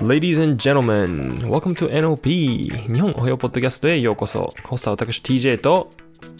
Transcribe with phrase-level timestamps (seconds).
[0.00, 4.54] Ladies and gentlemen, welcome to NOP 日本おはようポッドキャストへようこそ。
[4.64, 5.90] ホストは私 TJ と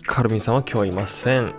[0.07, 1.53] カルビンさんは今日いません。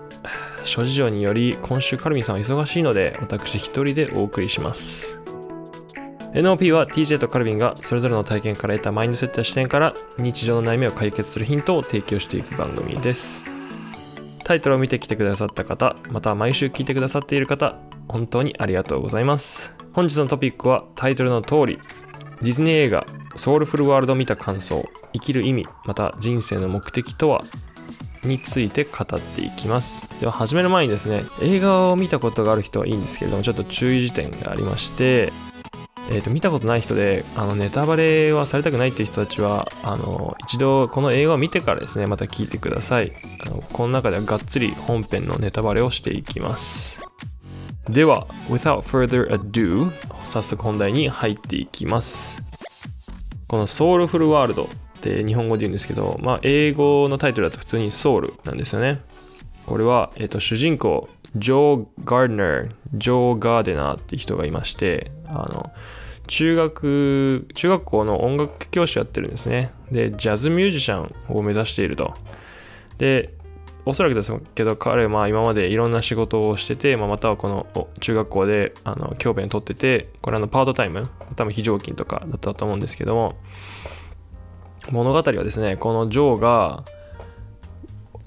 [0.63, 5.19] 諸事情により今週カルビンさんは忙しいので私一人でお送りします。
[6.33, 13.43] NOP は TJ とカルビンがそれぞれの体験から得たマインドセットや視点から日常の悩みを解決するヒントを提供していく番組です。
[14.45, 17.75] タイトルを見てきてくださった方また毎週聞いてくださっている方
[18.07, 19.78] 本当にありがとうございます。
[19.93, 21.79] 本日のトピックはタイトルの通り
[22.41, 27.41] ディズニー映画ソウルフルワールド見た感想生きる意味また人生の目的とは
[28.23, 30.19] について語っていきます。
[30.19, 35.31] では始める前にですね映画を見たことがある人はいいんですけれどもちょっと注意事点がありまして
[36.11, 43.11] えー、と見たことない人であのネタバレはされたくないっていう人たちはあの一度この映画を見てからですねまた聞いてください。
[43.45, 46.98] あのこの中ではがっつり本編のネタバレをしていきます。
[47.89, 49.91] では without further ado
[50.23, 52.41] 早速本題に入っていきます
[53.47, 54.67] このソウルフルワールドっ
[55.01, 59.01] て日本語で言うんですけど、まあ、英語のタイトルだと普通にソウルなんですよね
[59.65, 65.71] これは、えー、と主人公ジョー・ガーデナージョー・ガーデナーって人がいましてあの
[66.29, 69.71] 中学、中学校の音楽教師をやってるんですね。
[69.91, 72.13] で、ジャズミュージシャンを目指していると。
[72.99, 73.33] で、
[73.89, 83.35] おそらくですけど、彼は今までいろんな仕事をしてて、まあ、またはこの中学校であの教鞭を取ってて、これあのパートタイム、多分非常勤とかだったと思うんですけども、
[84.91, 86.85] 物語はですね、このジョーが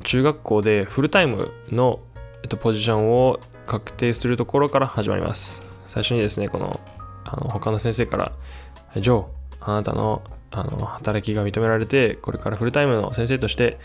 [0.04, 2.00] 中学校でフルタイムの、
[2.42, 5.62] えっと、ポジションを確定するところから始まります。
[5.86, 6.80] 最初にですね、この
[7.24, 8.32] あの他の先生から
[8.96, 9.24] 「ジョー
[9.60, 13.78] あなたのあの働きが認められてこれからフルタイムの先生として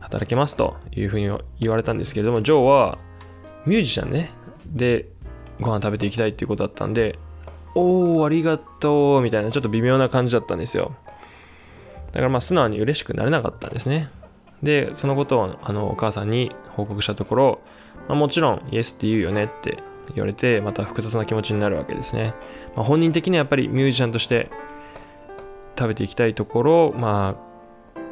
[0.00, 2.98] 働けます」というふうに言われたんですけれどもジョーは
[3.66, 4.30] ミュージシャンね。
[4.66, 5.08] で
[5.60, 7.18] ご飯食べていきたいっていうことだったんで
[7.74, 10.94] 「おーありがとう」みたいなちょっと微妙な感じだったんですよ。
[12.12, 14.10] だからまあ素直に嬉しくなれなかったんですね。
[14.62, 17.60] でそのことをあのお母さんに報告したところ、
[18.08, 19.82] まあ、もちろんイエスって言うよねって
[20.14, 22.34] 言われてまた複雑な気持ちになるわけですね、
[22.74, 24.50] まあ、本人的にはやっぱりミュージシャンとして
[25.78, 27.47] 食べていきたいところまあ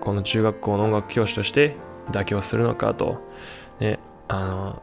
[0.06, 1.74] この中学校の音楽教師として
[2.12, 3.18] 妥協するのかと、
[3.80, 4.82] ね、あの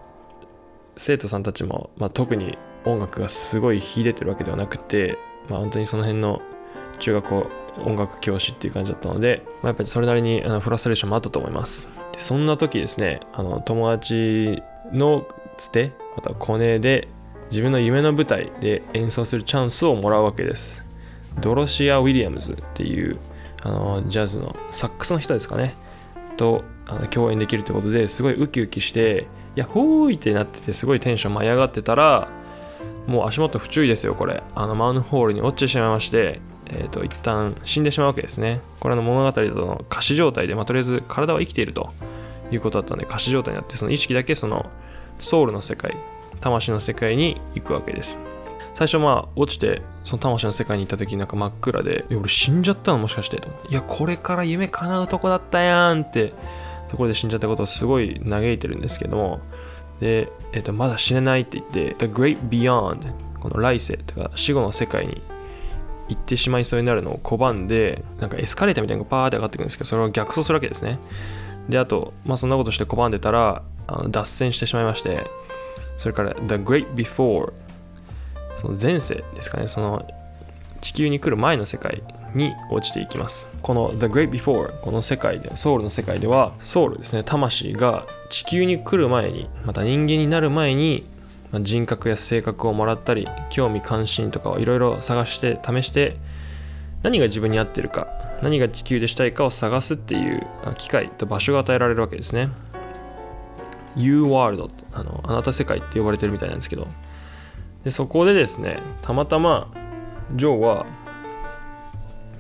[0.98, 5.18] 生徒さんたちも、まあ、特に音楽がすごい秀でてるわけではなくて、
[5.48, 6.42] まあ、本当にその辺の
[7.00, 7.48] 中学校
[7.86, 11.90] 音楽教師っていう感じだったので、まあ、やっぱりそれなりにあのフラストレーションもあったと思います。
[12.12, 15.26] でそんな時ですねあの友達の
[15.56, 17.08] つてまたコネで
[17.50, 20.84] 自分の夢の舞台で演奏するチャンスをもらうわけです。
[21.40, 23.18] ドロシア・ウィリアムズっていう
[23.64, 25.76] あのジャズのサックスの人ですかね。
[26.38, 32.28] とあの共演できるということですごいウキウキしていやほーいってなっててすごいテンション舞い上がってたら
[33.08, 34.44] もう足元不注意ですよこれ。
[34.56, 38.62] あのマウンホールに落ちてしまいましてえーと、一旦死んでしまうわけですね。
[38.80, 41.92] これの物語だとの仮死状態で、まあ、とりあえず体は生きていると
[42.52, 44.66] いうことだったので仮死状態になってその意識だけその
[45.20, 45.96] ソウルの世界
[46.42, 48.20] 魂の世界に行くわけです。
[48.74, 56.34] 最初まあ落ちてその魂の世界に行った時なんか真っ暗で「俺死んじゃったのもしかして」と「いやこれから夢叶うとこだったやん」って
[56.90, 59.40] ところで死んじゃったことをすごい嘆いてるんですけども。
[60.00, 65.22] で、えー、とまだ死ねないって言って「The Great Beyond」この来世とか死後の世界に
[66.10, 71.00] 行ってしまいそうになるのを拒んでなんかエスカレーターみたいなのがパーって上がってくるんですけどそれを逆走するわけですね。
[71.70, 75.26] であと、まあ、そんなことして拒んでたらあの脱線してしまいまして
[75.98, 77.54] それから The Great Before
[78.64, 79.68] その前世ですかね。
[79.68, 80.08] その
[80.80, 82.02] 地球に来る前の世界
[82.34, 83.48] に落ちていきます。
[83.62, 87.24] この The Great Before この世界でソウルの世界ではソウルですね。
[87.26, 91.06] 魂が地球に来る前にまた人間になる前に
[91.62, 96.18] 人格や性格をもらったり興味関心とかをいろいろ探して試して
[97.04, 98.08] 何が自分に合ってるか
[98.42, 100.48] 何が地球でしたいかを探すっていう
[100.78, 102.50] 機会と場所が与えられるわけですね。
[103.96, 106.88] U ワールドあのあなた世界って呼ばれてるみたいなんですけど
[107.84, 109.68] でそこでですねたまたま
[110.36, 110.86] ジョーは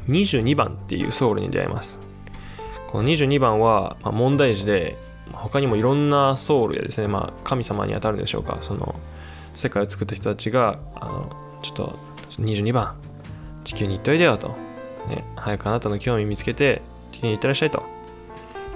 [0.08, 2.00] 22番っていうソウルに出会います。
[2.88, 4.98] この22番は、ま、問題児で
[5.32, 8.58] 他にもいろんなソウルやですね、まあ、神様にあたるんでしょうか。
[8.62, 8.96] その
[9.56, 12.00] 世界を作った人たちがあのちょっと
[12.30, 12.96] 22番
[13.64, 14.50] 地球に行っといでよと、
[15.08, 16.82] ね、早くあなたの興味見つけて
[17.12, 17.84] 地球に行ってらっしゃいと。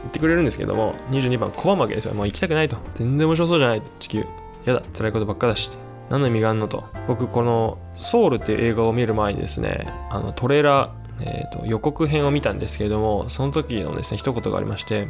[0.03, 2.13] 言ってくれるんですけども22番拒むわけですよ。
[2.13, 2.77] もう行きたくないと。
[2.95, 3.81] 全然面白そうじゃない。
[3.99, 4.25] 地球。
[4.65, 4.81] やだ。
[4.95, 5.69] 辛いことばっかだし
[6.09, 15.07] 何の意味があるのと僕この「ソウル」っていう映画を見る前にですねあのトレーラー、えーと、予告編を見たんですけれどもその時のですね一言がありまして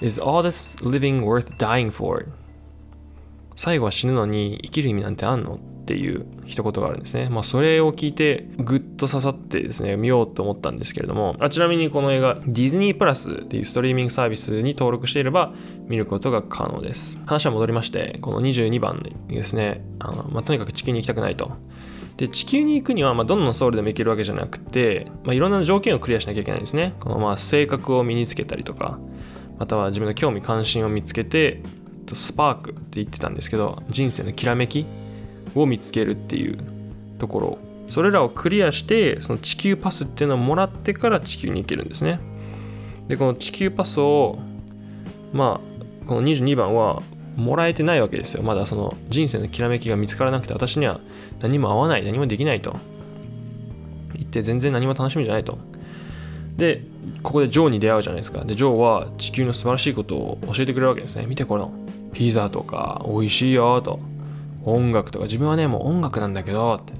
[0.00, 2.26] Is all this living worth dying for?
[3.56, 5.58] 最後は死ぬのに生きる意味なんてあんの？
[5.88, 7.30] っていう一言があるんですね。
[7.30, 15.54] まあそれを聞いてグッと刺さってですね、見ようと思ったんですけれども、あちなみにこの映画、ディズニープラスっていうストリーミングサービスに登録していれば
[15.86, 17.18] 見ることが可能です。
[17.24, 21.52] 話は戻りまして、この22番にですね、あのまあ、とにかく地球に行きたくないと。
[22.18, 26.94] で地球に行くには、まあ、どんなソウルでも行けるわけじゃなくて、まあ、いろんな条件をクリアしなきゃいけないんですね。
[27.00, 28.98] このまあ性格を身につけたりとか、
[29.58, 31.62] または自分の興味関心を見つけて
[32.14, 34.86] スパークって言ってたんですけど人生のきらめき
[35.54, 36.58] を見つけるっていう
[37.18, 37.58] ところ。
[37.88, 42.20] それらをクリアしてその地球パスっていうのをもらってから地球に行けるんですね。
[43.08, 44.38] でこの地球パスを
[45.32, 47.02] まあこの22番は
[47.36, 48.42] もらえてないわけですよ。
[48.42, 51.00] まだその人生のきらめきが見つからなくて私には
[51.40, 52.76] 何も合わない何もできないと。
[54.14, 55.58] 言って全然何も楽しみじゃないと。
[56.56, 56.82] で
[57.22, 58.44] ここでジョーに出会うじゃないですか。
[58.44, 61.24] でジョーは地球の素晴らしいことを教えてくれるわけですね。
[61.26, 61.72] 見てこの
[62.12, 64.00] ピザとか美味しいよと。
[64.74, 66.92] 音楽とか自分はねもう音楽なんだけどって。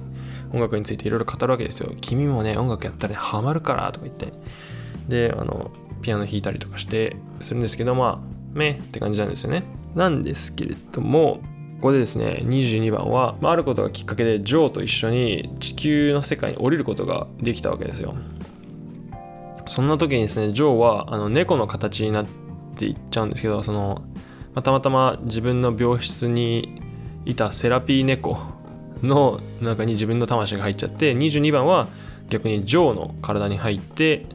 [0.51, 1.91] 音楽についていろいろ語るわけですよ。
[2.01, 4.33] 君もね音楽やったら、ハマるからとか言って。
[5.07, 5.71] であの
[6.01, 9.63] ピアノ弾いたりとかしてするんですけどまあめって感じなんですよね。
[9.95, 11.41] なんですけれども
[11.77, 18.15] ここでですね22番は、まあ、あることがきっかけでジョーと一緒に地球の世界に降りることができたわけですよ。
[19.67, 22.25] そんな時にですねジョーはあの猫の形になっ
[22.77, 24.03] ていっちゃうんですけどその、
[24.53, 26.81] ま、たまたま自分の病室に
[27.29, 28.37] いたセラピー猫
[29.01, 31.87] の中に自分の魂が入っちゃって22番は
[32.27, 34.25] 逆にジョーの体に入って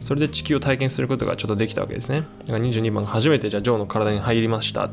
[0.00, 2.24] それで地球を体験することがちょっとできたわけですね。
[2.40, 4.90] だから22番が初めてじゃあジョーの体に入りました。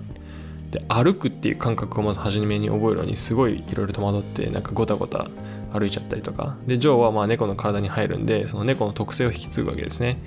[0.72, 5.28] で歩くっていう感覚をまず初めに覚えるのにすごいいろいろ戸惑ってなんかゴタゴタ
[5.74, 6.56] 歩いちゃったりとか。
[6.66, 10.18] でジョーはまあ猫の体に入るんでその猫の特性を引き継ぐわけですね。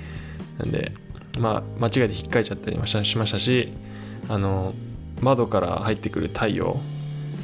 [0.59, 0.93] なんで
[1.39, 3.73] まあ間違えて引っかいちゃったりもしましたし
[4.29, 4.75] あの
[5.21, 6.79] 窓から入ってくる太陽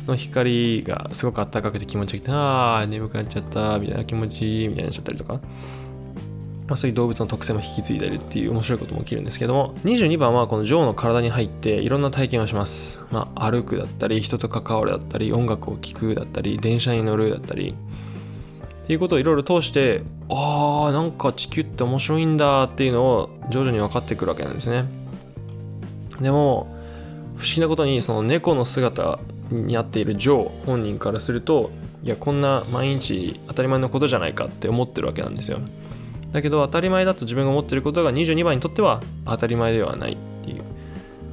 [0.06, 5.40] の光がすごく暖かくて気持ちよくてああ眠くなっちゃったみたいな気持ちいいみたいになっちゃったりとか。
[6.66, 9.74] まあ、そういう動物の特性も引き継いでるっていう面白いことも起きるんですけども。
[9.84, 17.74] 22番はこのジョーの体に入っていろんな体験をします、まあ、歩くだったり人と関わるだったり音楽を聴くだったり電車に乗るだったり。
[18.84, 24.84] っていうことをいろいろ通してあーなんか地球って面白いんだっていうのを徐々に分かってくるわけなんですね。
[26.20, 26.68] でも
[27.40, 29.18] 不思議なことにその猫の姿
[29.50, 31.70] になっているジョー本人からすると
[32.04, 35.58] いやこんな毎日当たり前のことじゃないかって思ってるわけなんですよ。
[36.32, 40.62] だけど当たり前だと自分が思ってることが22番にとっては当たり前ではないっていう。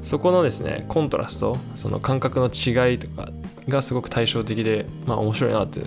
[0.03, 3.29] そこのですねコントラストその感覚の違いとか
[3.67, 5.81] がすごく対照的でまあ面白いなって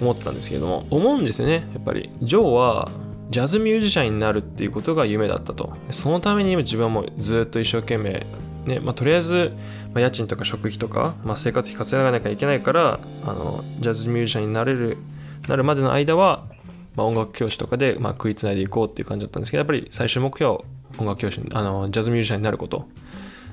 [0.00, 2.10] 思ったんですけれども思うんですよねやっぱり。
[2.22, 2.90] ジョーは
[3.30, 5.72] ジャズミュージシャンになるっていうことが夢だったと。
[5.90, 8.26] そのために自分はもうずっと一生懸命
[8.66, 9.52] ねまあ、とりあえず、
[9.92, 14.98] まあ、家賃とか食費とか、まあ、生活費稼がなきゃいけないからあのジャズミュージシャンになれる
[15.48, 16.44] なるまでの間は
[16.96, 20.58] まあ、音楽教師とかで、まあ、食いつないでいこうっていう感じだったんですけどやっぱり最終目標
[20.98, 22.88] 音楽教師あのジャズミュージシャンになること。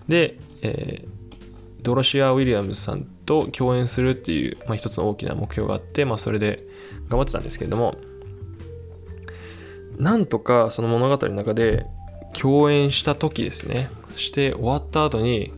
[0.08, 6.64] で、えー、ドロシア・ウィリアムズさんと共演するっていう、まあ、一つの大きな目標があって、まあ、それで
[7.08, 7.96] 頑張ってたんですけれども
[9.98, 11.86] なんとかその物語の中で
[12.34, 13.90] 共演した時ですね。
[14.16, 15.54] して終わった後に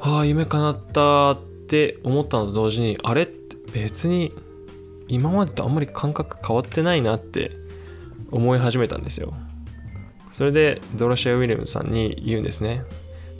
[0.00, 3.22] ああ夢叶ったって思ったのと同時にあれ？
[3.22, 4.32] って別に
[5.08, 7.52] 今までとあんまり感覚変わってないなって
[8.30, 9.34] 思い始めたんですよ。
[10.30, 12.84] それでドロシア・ウィリアムさんに言うんですね。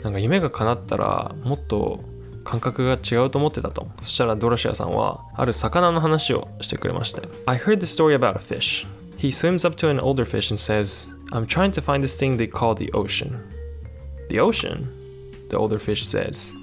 [0.03, 2.03] なんか夢が叶ったらもっと
[2.43, 3.87] 感覚が違うと思ってたと。
[4.01, 7.21] そしたらドロシアさんはある魚の話をしてくれまして。
[7.45, 8.85] I heard the story about a fish.
[9.17, 12.37] He swims up to an older fish and says I'm trying to find this thing
[12.37, 13.37] they call the ocean.
[14.31, 14.87] The ocean?
[15.49, 16.53] The older fish says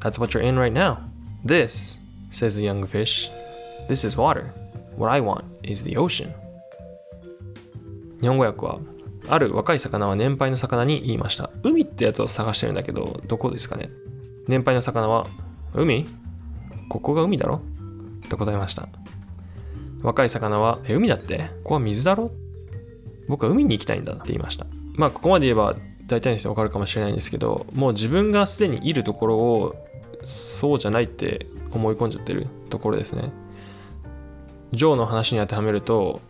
[0.00, 1.00] That's what you're in right now
[1.44, 1.98] This,
[2.30, 3.28] says the young fish
[3.90, 4.54] This is water.
[4.96, 6.32] What I want is the ocean.
[8.22, 8.78] 日本語訳は
[9.28, 11.50] ある若い魚は年配の魚に言いました。
[11.62, 13.90] 海ってやつを探してるんだけど、どこですかね
[14.48, 15.26] 年配の魚は、
[15.74, 16.06] 海
[16.88, 17.60] ここが海だろ
[18.30, 18.88] と答えました。
[20.00, 22.30] 若い魚は、え、海だってここは水だろ
[23.28, 24.64] 僕は海に行きたいんだって言いました。
[24.94, 29.74] まあ、ここまで言えば大体の人わかるかもしれないんですけど、もう自分がすでにいるところを
[30.24, 33.32] そうじゃないって思い込んじゃってるところですね。
[34.72, 36.20] ジョーの話に当てはめると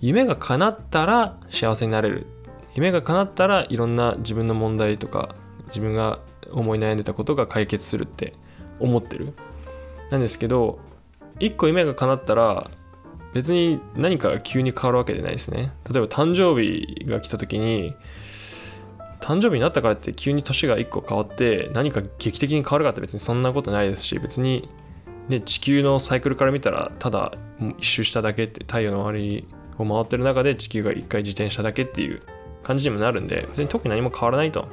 [0.00, 2.26] 夢が叶ったら幸せになれる。
[2.74, 5.34] 夢が叶ったらいろんな自分の問題とか
[5.66, 6.20] 自分が
[6.52, 8.34] 思い悩んでたことが解決するって
[8.78, 9.34] 思ってる。
[10.10, 10.78] なんですけど
[11.38, 12.70] 一個夢が叶ったら
[13.32, 15.72] 別に何かが急に変わるわけじゃないですね。
[15.90, 17.94] 例えば誕生日が来た時に
[19.20, 24.68] 誕生日になったからって急に年が1個変わって何か劇的に変わるかって別にそんなことないですし別に、
[25.28, 27.32] ね、地球のサイクルから見たらただ
[27.78, 29.48] 一周しただけって太陽の周り
[29.78, 32.22] を回ってる中で地球が1回自転しただけっていう
[32.62, 34.68] 感じにもなるんで別に特に何も変わらないと。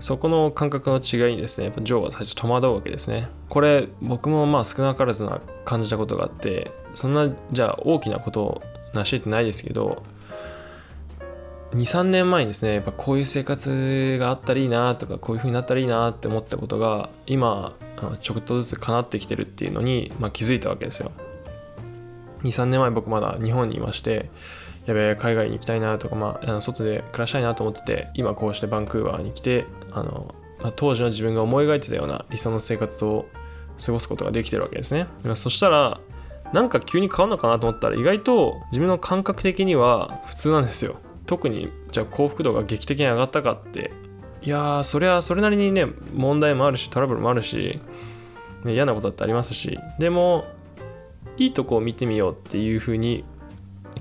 [0.00, 3.28] そこの感覚の違いにですねやっぱジョーは最初戸惑うわけですね。
[3.50, 8.62] これ僕もまあ少なからずな感じたことがあってそんなじゃあ大きなことを
[8.94, 10.02] 成し得てないですけど
[11.72, 17.76] 23年前にですねやっぱこういう生活があったらいいなとかこういう風になったらいいなって思ったことが今
[18.22, 21.12] ちょっとずつ叶ってきてるっていうのに、まあ、気づいたわけですよ。
[22.42, 24.30] 23年前僕まだ日本にいまして
[24.86, 33.26] やべえ海外に行きたいなとか、まあ、あの外で暮らしたいなと思ってて今こうしてバンクーバーに来てあの、まあ、当時の自分が思い描いてたような理想の生活を
[33.84, 35.06] 過ごすことができてるわけですね。
[35.34, 36.00] そしたら
[36.52, 40.96] なんか急に変わるのかなと思ったら意外と自分の感覚的には普通なんですよ。
[41.30, 43.92] 特にじゃあ幸福度が劇的に上がったかって。
[44.42, 47.78] いやそれはそれなりにね問題もあるしトラブルもあるし、
[48.64, 49.78] ね、嫌なことだってありますし。
[50.00, 50.46] でも
[51.36, 53.24] いいとこを見てみようっていう風に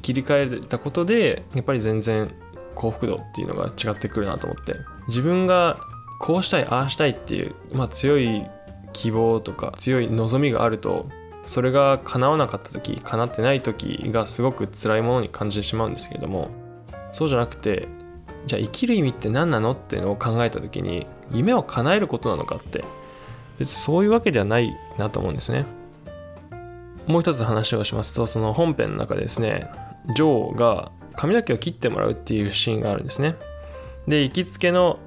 [0.02, 2.34] 切り替えたことでやっぱり全然
[2.74, 4.74] 幸福度っていうのが違ってくるなと思って。
[5.08, 5.80] 自分が
[6.20, 8.44] こうしたいああしたいっていう、まあ、強い
[8.92, 11.08] 希望とか強い望みがあると
[11.46, 16.59] それが叶わなかった時叶ってない時がすごく辛いものに感じてしまうんですけれども
[17.12, 17.88] そうじゃなくて
[18.46, 22.84] じゃあ生きる意味って何なのっていうのを考えた時に夢を叶えることなのかって。
[23.60, 25.66] 別にそういうわけではないなと思うんですね。
[27.06, 29.70] もう一つ話をしますとその本編の中でですね
[30.16, 33.36] ジョーが髪の毛を切ってもらうっていうシーンがあるんですね。
[34.08, 35.00] で行きつけの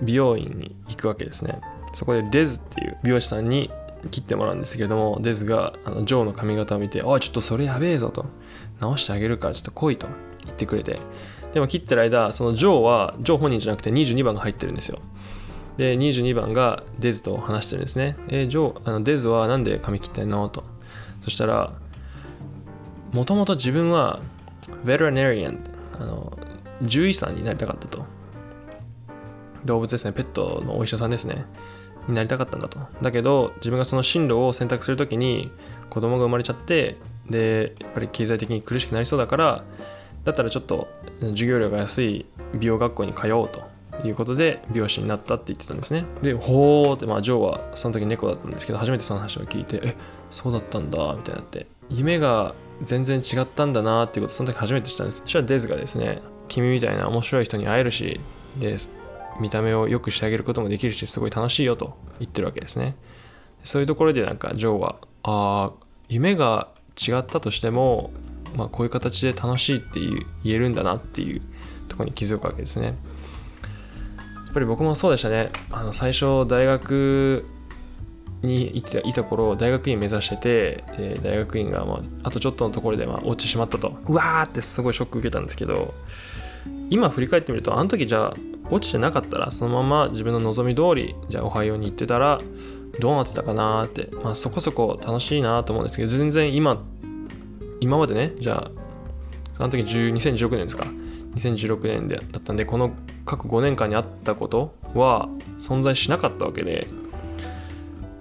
[0.00, 1.60] 美容院に行くわけですね。
[1.92, 3.70] そこでデズっていう美容師さんに
[4.10, 8.26] 切ってもらうんですけれどもデズがあのジョーの髪型を見て「おいちょっとそれやべえぞ」と
[8.80, 10.08] 「直してあげるからちょっと来い」と。
[10.44, 10.98] 言ってくれて。
[11.52, 14.98] でも切ってる間そのジョーはジョー本人じゃなくて22番が入ってるんですよ。
[15.76, 18.16] で22番がデズと話してるんですね。
[18.28, 20.48] えー、ジョーあのデズは何で髪切ってんの？
[20.48, 20.64] と。
[21.20, 21.72] そしたら
[23.12, 24.20] もともと自分は
[24.84, 25.60] ベテラネリアン
[26.00, 26.36] あの
[26.80, 28.04] 獣医さんになりたかったと。
[29.64, 30.12] 動物ですね。
[30.12, 31.44] ペットのお医者さんですね。
[32.08, 32.78] になりたかったんだと。
[33.00, 35.50] だけど自分がその進路を選択するときに
[35.88, 36.96] 子供が生まれちゃって
[37.30, 39.64] でやっぱり経済的に苦しくなりそうだから
[40.24, 40.88] だったらちょっと
[41.20, 43.62] 授業料が安い美容学校に通おうと
[44.04, 46.04] いうことで美容師になったって言ってたんですね。
[46.22, 49.94] でほーってまあジョーはその時猫だったんですけど初めてその話を聞いてえ
[50.30, 55.18] そうだったんだみたいになって夢が全然違ったんだなっていうことその時初めて知ったんです。
[55.22, 58.20] そしたらデズがですね君みたいな面白い人に会えるし
[58.58, 58.76] で
[59.40, 62.96] 見た目を良くしてあげることもできるしすごい楽しいよと言ってるわけですね。
[63.62, 65.72] そういうところでなんかジョーはああ
[66.08, 68.10] 夢が違ったとしても
[68.54, 71.42] まあ、こういう形で楽しいっていう言えるんだなっていう
[71.88, 72.86] とこに気づくわけですね。
[72.86, 72.92] や
[74.50, 75.50] っぱり僕もそうでしたね。
[75.70, 77.44] あの最初大学
[78.44, 85.94] にいたいた頃大学院目指してて、え大学院が、まあ、あとちょっとのところでまあ落ちてしまったとうわーってすごいショック受けたんですけど
[86.90, 88.34] 今振り返ってみるとあの時じゃあ
[88.70, 92.40] 落ちてなかったらそのまま自分の望み通りじゃあおはように行ってたら
[93.00, 96.82] どうなってたかなって、まあ、そこそこ楽しいなと思うんですけど全然今
[97.84, 98.70] 今までねじゃあ
[99.56, 100.84] その時2016年ですか。
[101.36, 102.92] 2016年でだったんでこの
[103.26, 106.86] 各5年間にあったことは存在しなかったわけで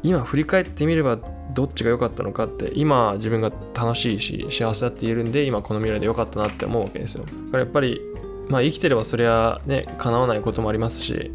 [0.01, 1.19] 今振り返ってみれば
[1.53, 7.23] どっちが良かったのかって今自分が楽しいし幸せだって言えるんで今この未来で良かったなって思うわけですよ。
[7.23, 8.01] だからやっぱり
[8.49, 11.31] まあ生きてればそりゃね叶わないこともありますし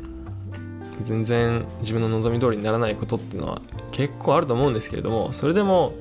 [1.04, 5.94] 全然自分の望み通りにならないことっていうのは結構あると思うんですけれどもそれでも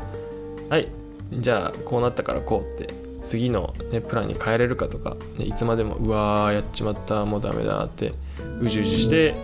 [0.70, 0.88] はい
[1.32, 2.94] じゃあこうなったからこうって
[3.24, 8.14] 次の、ね、プランに変えれるかとか、ね、いつまでもうわーやっちまったもうダメだって
[8.62, 9.36] うじうじして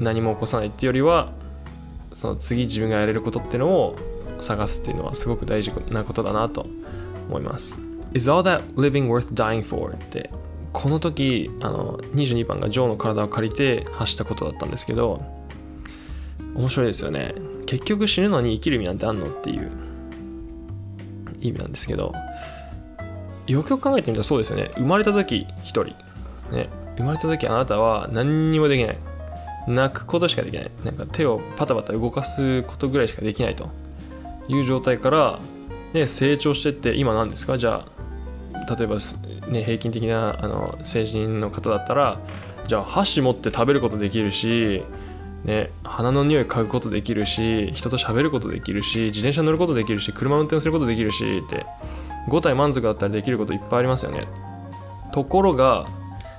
[0.00, 1.32] 何も起こさないっていうよりは
[2.14, 3.96] その次自分がやれることっていうのを
[4.40, 6.66] 探すっていうのはすごく大事なことだなと
[7.28, 7.74] 思います。
[8.12, 9.92] Is all that living worth dying for?
[9.92, 10.30] って
[10.72, 15.22] この時あの22番がジョーの体を借りて発したことだったんですけど
[16.54, 17.34] 面白いですよね
[17.66, 19.70] 結局死ぬのに生きる意味なんてあんのっていう
[21.40, 22.12] 意味なんですけど
[23.46, 24.70] よくよく考えてみたらそうですよね。
[24.76, 25.84] 生まれた時1人、
[26.54, 28.98] ね、生まれた時あなたは何にもできない。
[29.68, 30.70] 泣くことしかできない。
[30.84, 33.68] なんか手をパタパタ動かすことぐらいしかできないと
[34.48, 35.38] いう状態から、
[35.92, 37.58] ね、成長してって今何ですか？
[37.58, 37.84] じゃ
[38.54, 38.96] あ例えば、
[39.48, 42.18] ね、平均的なあの成人の方だったら
[42.68, 44.82] じゃあ箸持って食べることできるし
[45.44, 51.64] ね、鼻の匂い嗅ぐことできるし人と喋ることできるし自転車乗ることできるし車運転することできるしって
[52.28, 54.28] 5体満足だったらできることいっぱいありますよね。
[55.12, 55.86] ところが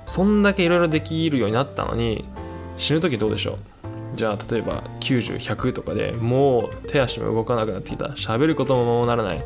[0.06, 2.24] そんだけいろいろできるようになったのに
[2.78, 3.58] 死ぬ時どうでしょう？
[4.14, 8.06] じゃあ例えば90100とかでもう手足も動かなくなってきた。
[8.10, 9.44] 喋ることももうならない、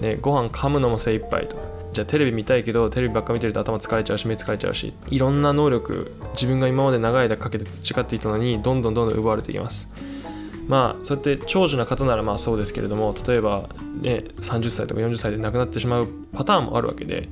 [0.00, 1.56] ね、ご飯噛むのも精一杯と。
[1.92, 9.88] じゃあテレビ見たいけどテレビばっか見てると頭疲れちゃうし目疲れちゃうしいろんな能力自分が今まで長い間かけて培っていたのにどんどんどんどん奪われていきます。
[10.68, 13.68] まあそうやって長寿な方ならまあそうですけれども例えば
[14.00, 17.28] ね30歳とか40歳で亡くなってしまうパターンもあるわけで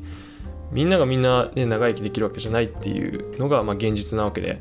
[0.73, 4.61] みんながみんな、ね、長生きできるわけじゃないっていうのがまあ現実なわけで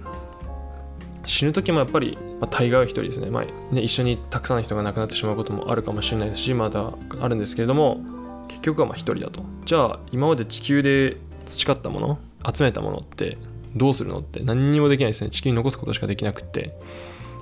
[1.25, 7.99] 死ぬ時もやっぱり、まあ、大概は一人ですね,、まあ、ね一緒にたくさんの人が亡くなってしまうこともあるかもしれないですしまだあるんですけれども
[8.47, 9.43] 結局はまあ一人だと。
[9.65, 12.19] じゃあ今まで地球で培ったもの
[12.53, 13.37] 集めたものって
[13.75, 15.29] どうするのって何にもできないですね。
[15.29, 16.77] 地球に残すことしかできなくって。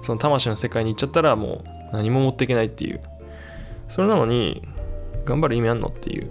[0.06, 3.02] その魂の世界に行っちゃったらもう何も持っていけないっていう。
[3.88, 4.62] それなのに
[5.26, 6.30] 頑張る意味あんのっていう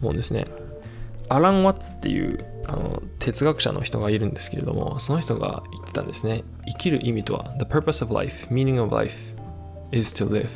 [0.00, 0.46] もんですね。
[1.28, 6.42] アラン・ワッツっていうあの哲学者の人がいるんですけれどもその人が言ってたんですね。
[6.66, 9.34] 生きる意味とは The purpose of life, meaning of life
[9.92, 10.48] is to live.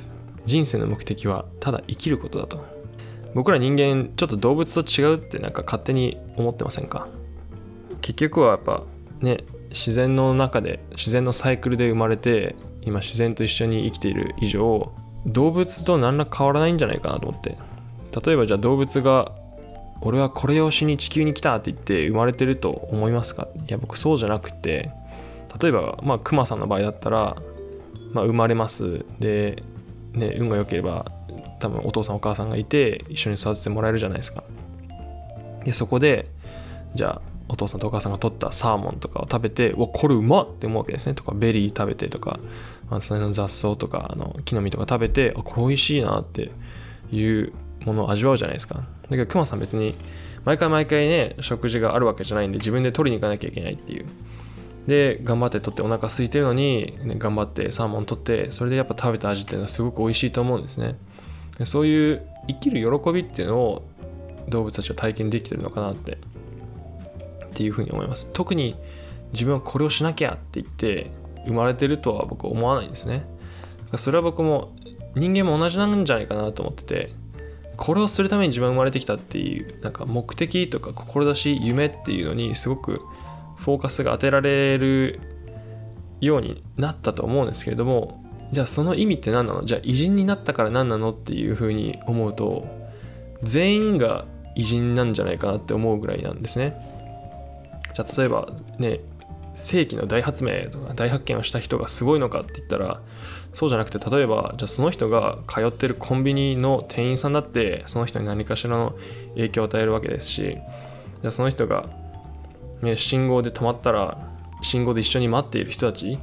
[0.46, 2.64] 人生の目的はただ生きることだと。
[3.34, 7.08] 僕ら人間ちょっと動物と違うってなんか勝手に思ってませんか？
[8.00, 8.82] 結局はやっぱ
[9.20, 14.92] ね自然の中で自然のサイクルで生まれて今自然と一緒に生きている以上
[15.24, 17.56] 動物と何ら変わらないんじゃないかなと思って。
[18.24, 19.32] 例えばじゃあ動物が
[20.02, 23.48] 俺はこれをしに地球に来たって言って生まれてると思いますか？
[23.68, 24.90] いや僕そうじゃなくて
[25.60, 27.36] 例えばまあクマさんの場合だったら、
[28.12, 29.06] まあ、生まれます。
[29.20, 29.62] で、
[30.12, 31.06] ね、運が良ければ
[31.62, 34.42] 多分お父さんお母さんがいて一緒に育ててもらえるじゃないですか。
[35.64, 36.28] でそこで
[36.94, 41.14] じゃあお父さんとお母さんが取ったサーモンとかを食べてわこれうまっって思うわけですね。
[41.14, 42.40] とかベリー食べてとか、
[42.90, 46.50] まあ、その雑草とかあの木の実とか食べてあこれ美味しいなって
[47.12, 47.52] いう
[47.84, 48.74] ものを味わうじゃないですか。
[48.74, 49.94] だけどクマさん別に
[50.44, 54.06] 毎回毎回ね食事があるわけじゃないんで自分で取りに行かなきゃいけないっていう。
[54.86, 60.96] で頑張って取ってお腹空いてるのに、ね、頑張ってサーモン取ってそれでやっぱ食べた味っていうのはすごく美味しいと思うんですね。
[61.64, 63.82] そういう生きる喜びっていうのを
[64.48, 66.18] 動物たちは体験できてるのかなってっ
[67.54, 68.28] ていうふうに思います。
[68.32, 68.76] 特に
[69.32, 71.10] 自分はこれをしなきゃって言って
[71.46, 73.24] 生まれてるとは僕は思わないんですね。
[73.96, 74.72] それは僕も
[75.14, 77.12] 人間も同じなんじゃないかなと思ってて
[77.76, 83.02] これをするために自分は生まれてきたっていうなんか目的とか志夢っていうのにすごく
[83.56, 85.20] フォーカスが当てられる
[86.20, 88.21] ようになったと思うんですけれども
[88.52, 89.64] じゃあその意味って何なの？
[89.64, 92.66] じゃあ偉人になったから何なのっていうふうに思うと
[93.42, 96.76] 全員が偉人なんじゃないかなって思うぐらいなんですね。
[97.94, 99.00] じゃあ例えばね
[99.54, 103.02] 世紀の大発明とか大発見をした人がすごいのかって言ったら
[103.52, 108.94] そうじゃなくて例えばじゃあその人が通ってるコンビニの店員さんだってその人に何かしらの
[109.34, 111.88] 影響を与えるわけですしじゃあその人が、
[112.80, 114.16] ね、信号で止まったら
[114.62, 116.18] 信号で一緒に待っている人たち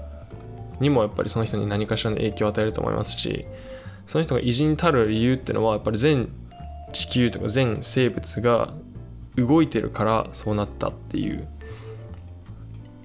[0.80, 3.46] にもやっぱりその人に何かしらの影響を与えると思いますし
[4.08, 6.30] その人が偉人たる理由っていうのはやっぱり全
[6.92, 8.74] 地球とか全生物が
[9.36, 11.48] 動いてるからそうなったっていう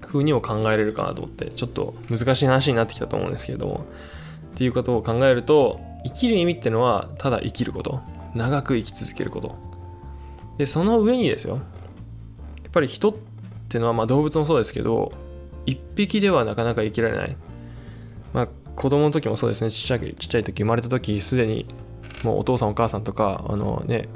[0.01, 3.85] 風にも考えれるかなと思ってちょっと難しい話になってきたと思うんですけれども
[4.53, 8.01] っていうことを考えると生きる意味っていうのはただ生きること
[8.33, 9.55] 長く生き続けること。
[10.57, 11.59] でその上にですよや
[12.69, 13.13] っぱり人っ
[13.67, 15.11] てのはまあ動物もそうですけど
[15.65, 17.35] 一匹ではなかなか生きられない。
[18.35, 19.71] まあ子供の時もそうですね。
[19.71, 21.65] ちっちゃいちっちゃい時生まれた時すでに
[22.23, 24.09] もうお父さんお母さんとかあのね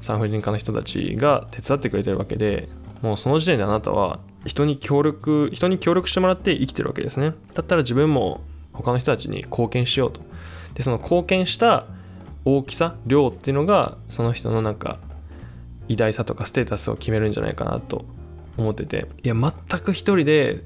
[0.00, 2.68] 産婦人科の人たちが手伝ってくれてるわけで
[3.00, 7.32] もうその時点であなたは人に協力人に協力してもらって生きてるわけですね。
[7.54, 8.40] だったら自分も
[8.72, 10.20] 他の人たちに貢献しようと。
[10.74, 11.86] でその貢献した
[12.44, 14.98] 大きさ量っていうのがその人のなんか
[15.86, 18.04] 偉大さとかステータスを決めるんじゃないかなと
[18.56, 19.06] 思ってて。
[19.22, 20.64] いや全く一人で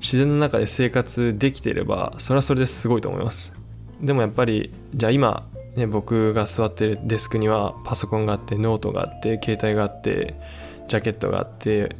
[0.00, 3.52] 自然の中で生活できていればそれはそれですごいと思います。
[4.00, 10.34] でもやっぱりじゃあ今ね僕が座ってるデスクにはパソコンがあってノートがあって携帯があって
[10.86, 11.96] ジャケットがあって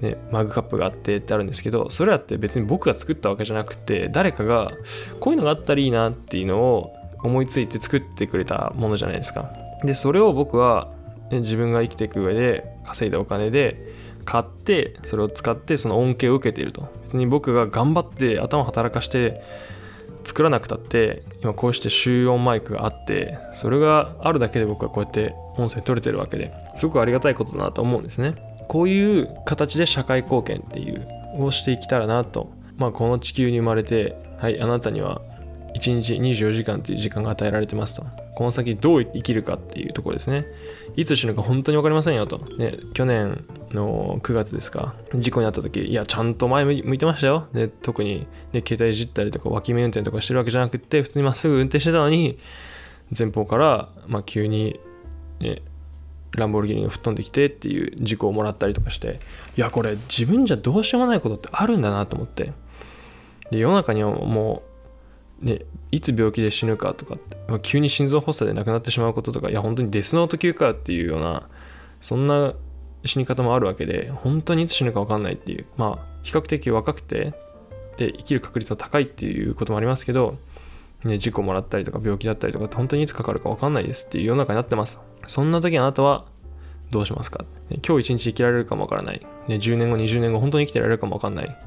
[0.00, 4.70] ね、マグカップがあってってあるんですけどそれらって別に僕が作ったわけじゃなくて誰かが
[5.18, 9.50] こういうのがあったらいいなっていうのを思いついて作ってくれたものじゃないですか。
[9.82, 10.88] でそれを僕は、
[11.30, 13.92] ね、自分が生きていく上で稼いだお金で
[14.24, 16.88] 買ってそれを使ってその恩恵を受けていると。
[17.08, 19.42] 別に僕が頑張って頭働かして
[20.24, 28.34] 作らなくたって今こうして集音マイクがあってそれがあるだけで僕はこうやって音声取れてるわけですごくありがたいことだなと思うんですね。
[28.68, 32.50] こういう形で社会貢献っていうをしていけたらなと。
[32.76, 35.22] まあこの地球に生まれてはいあなたには
[35.74, 38.06] 1日24時間という時間が与えられてますと。
[38.34, 40.44] この先どう生きるかっていうところですね。
[40.98, 42.38] いつ死ぬか本当に分かりませんよと。
[42.58, 44.96] ね去年の9月ですか。
[45.14, 47.46] 事故に遭った時いやちゃんと前向いてましたよ。
[47.52, 52.40] で特に、ね、携帯いじったりとか脇見運転とかしてるわけじゃなくて普通にまっすぐ運転してたのに
[53.16, 54.80] 前方から、まあ、急に、
[55.38, 55.62] ね、
[56.32, 59.20] ランボルギーニが吹っ飛んできてっていう事故をもらったりとかして
[59.56, 62.52] いやこれ自分じゃどうしようもないことってあるんだなと思って。
[63.52, 64.64] で世の中にはも
[65.42, 67.16] う、ね、いつ病気で死ぬかとか、
[67.48, 71.48] まあ、急に心臓発作で亡くなってしまうこととかいや本当にデスノート級かっていうような
[72.00, 72.54] そんな
[73.04, 77.34] 死に方もあるわけで本当にいつ死ぬか分かんないっていうまあ比較的若くて
[77.96, 80.36] で生きる確率は高いっていうこともありますけど、
[81.04, 86.24] ね、事故もらったりとか病気だったりとかって本当にいつかかるか分かんないですっていう世の中になってますそんな時あなたは
[86.90, 87.44] どうしますか？
[87.86, 89.20] 今日一日生きられるかもわからない。
[89.46, 91.58] ね、10年後、20年後、本当に生きてられるかもわかんない。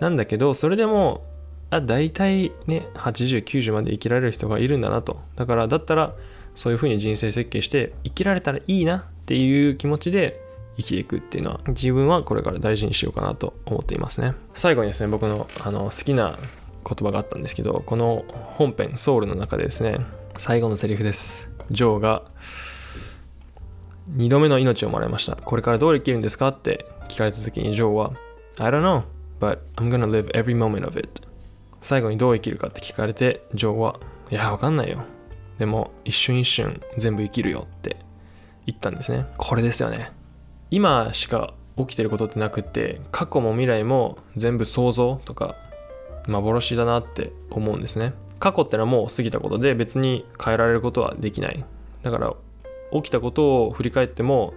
[0.00, 1.22] なんだけど、それでも、
[1.70, 5.20] あ、大体ね、80、90まで生きられる人がいるんだなと。
[5.36, 6.14] だから、だったら、
[6.54, 10.40] そういうふうに人生設計して、生きられたらいいなっていう気持ちで
[10.76, 14.34] 生きていくっていうのは、自分はこれから大事にしようかなと思っていますね。
[14.54, 19.98] 最後にですね、僕のあの好きな言葉があったんですけど、この本編、ソウルの中でですね、
[20.38, 21.50] 最後のセリフです。
[21.70, 22.22] ジョーが、
[24.16, 25.36] 2度目の命をもらいました。
[25.36, 28.12] これからどう生きるんですかって聞かれた時にジョーは
[28.58, 29.02] I don't know,
[29.38, 31.27] but I'm gonna live every moment of it.
[31.80, 35.02] 最後にどう生きるかって聞かれてジョーはいや、わかんないよ。
[35.58, 37.96] でも一瞬一瞬全部生きるよって
[38.66, 39.26] 言ったんですね。
[39.36, 40.12] これですよね。
[40.70, 45.56] 今しか起きてることってなくて過去も未来も全部想像とか
[46.26, 48.12] 幻だなって思うんですね。
[48.38, 51.64] 過去ってのはもう過ぎたことで別に変えられることはできない。
[52.02, 52.34] だから
[52.92, 54.54] 起きたことを振り返っても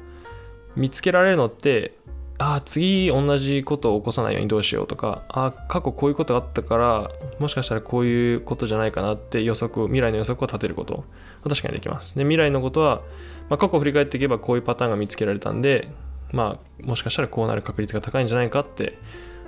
[0.75, 1.95] 見つけられるのって
[2.41, 11.03] あ次同じことを起こさないようにどうしようとかああ過去こういうことがあったからもしかしたらこういうことじゃないかなって予測未来の予測を立てること。
[11.47, 12.15] 確かにできます。
[12.15, 13.01] で未来のことは、
[13.49, 15.87] まあ、過去を振り返っていけばこういうパターンが見つけられたんで
[16.31, 18.97] まあもしかしたらこうなる確率が高いんじゃないかって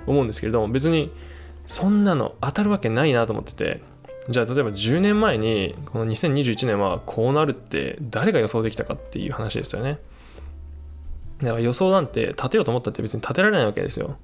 [0.06, 1.12] 思うんですけれども別に
[1.66, 3.80] そんなの当たるわけないなと思ってて
[4.28, 9.98] じゃあ例えば10年前にこの2021年はこうなるって誰が予想できたかっていう話ですよね。
[11.42, 14.16] だから予想なんて立てようと思ったって別に立てられないわけですよ。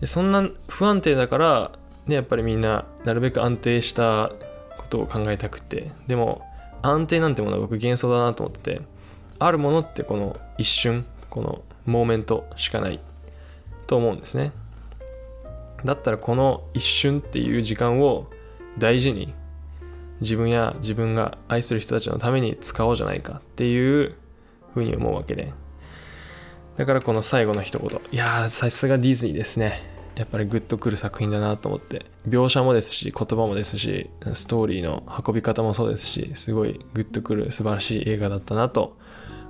[0.00, 1.72] でそんな不安定だから
[2.06, 4.32] ねやっぱりみんななるべく安定した
[4.78, 5.90] ことを考えたくて。
[6.06, 6.42] でも
[6.82, 8.82] 安定なんてものは僕幻想だなと思ってて
[9.38, 13.00] あるものってこの一瞬このモーメントしかない
[13.86, 14.52] と思うんですね。
[15.84, 18.28] だったらこの一瞬っていう時間を
[18.78, 19.34] 大事に
[20.20, 24.14] 自分や自分が愛する人たちのために使おうじゃないかっていう
[24.74, 25.52] ふうに思うわけで。
[26.76, 28.00] だからこの最後の一言。
[28.10, 29.90] いやーさすがディズニーですね。
[30.14, 32.06] やっぱりグッとくる作品だなと思って。
[32.28, 38.96] 描写もですし言葉もですしストーリーの運び方もそうですしすごいグッとくる素晴らしい映画だったなと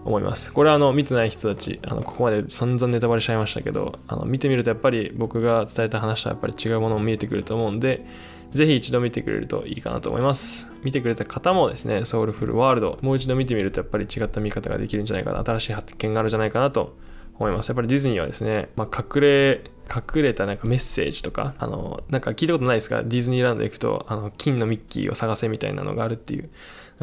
[0.04, 0.52] 思います。
[0.52, 8.04] これはあの見てない人たち、あのここまで散々ネタバレしちゃいましたけど、あの見てみるとやっぱり僕が伝えた話とはやっぱり違うものも見えてくると思うんで、
[8.52, 10.68] ぜひ一度見てくれるといいかなと思います。
[10.82, 16.96] 見てくれた方もですね、ソウルフルワールド、もう一度見てみるとやっぱり違った見方ができるんじゃないかな、新しい発見があるんじゃないかなと
[17.38, 17.68] 思います。
[17.68, 26.50] やっぱりディズニーはですね、まあ、隠れ、隠れたなんかメッセージとか、あの、なんか聞いたことないですかディズニーランド行くと、あの、金のミッキーを探せみたいなのがあるっていう、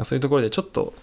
[0.04, 0.94] そういうところでちょっと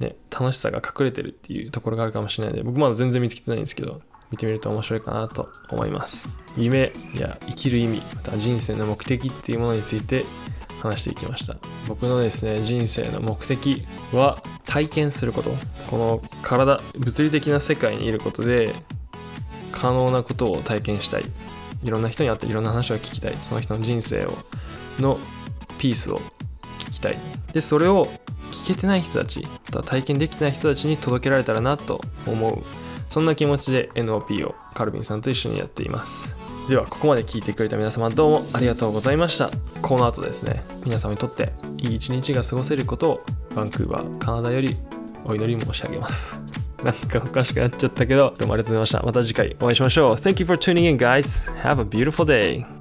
[0.00, 4.00] ね、楽しさが隠れてるっていうところがあるかもしれないので、僕まだ全然見つけてないんですけど、
[4.30, 6.28] 見てみると面白いかなと思います。
[6.56, 10.24] 夢や生きる意味、また人生の目的っていうものについて
[10.80, 11.56] 話していきました。
[11.88, 15.50] 僕のですね、人生の目的は体験すること。
[15.90, 18.72] この体、物理的な世界にいることで
[19.72, 21.24] 可能なことを体験したい。
[21.82, 23.34] いろんな人に会っていろんな話を聞きたい。
[23.40, 24.32] その人の人生を、
[24.98, 25.18] の
[25.78, 26.20] ピースを
[26.78, 27.16] 聞きたい。
[27.52, 28.06] で、それを
[28.52, 32.62] 聞けてない人たち、また体験できてない人たちに届けられたらなと思う。
[33.10, 36.34] そんな気持ちで NOP をカルビンさんと一緒にやっています。
[36.68, 39.50] では、ここまで聞いてくれた皆様どうもありがとうございました。
[39.82, 43.20] この後ですね、皆様にとっていい一日が過ごせることを
[43.56, 44.76] バンクーバー、カナダより
[45.24, 46.40] お祈り申し上げます。
[46.84, 49.02] なんかおかしくなっちゃったけど、どうもありがとうございました。
[49.02, 50.14] また次回お会いしましょう。
[50.14, 51.50] Thank you for tuning in, guys.
[51.62, 52.79] Have a beautiful day.